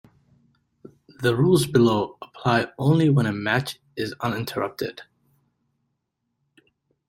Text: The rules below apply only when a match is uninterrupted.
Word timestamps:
The 1.21 1.35
rules 1.35 1.67
below 1.67 2.17
apply 2.23 2.69
only 2.79 3.11
when 3.11 3.27
a 3.27 3.31
match 3.31 3.79
is 3.95 4.15
uninterrupted. 4.19 5.03